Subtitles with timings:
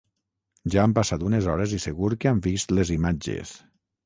[0.75, 3.55] Ja han passat unes hores i segur que han vist les imatges.